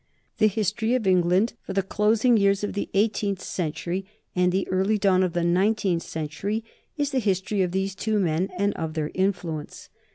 [0.39, 4.03] The history of England for the closing years of the eighteenth century
[4.35, 6.63] and the early dawn of the nineteenth century
[6.97, 9.89] is the history of these two men and of their influence.